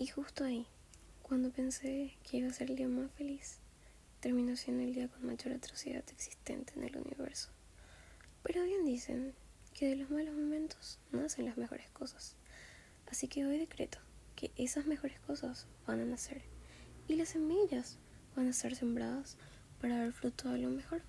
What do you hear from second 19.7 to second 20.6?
para dar fruto a